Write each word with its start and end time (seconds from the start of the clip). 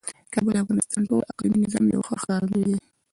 کابل 0.33 0.53
د 0.55 0.57
افغانستان 0.63 1.01
د 1.03 1.07
ټول 1.09 1.23
اقلیمي 1.31 1.57
نظام 1.63 1.85
یو 1.87 2.05
ښه 2.07 2.15
ښکارندوی 2.21 2.63
دی. 2.69 2.77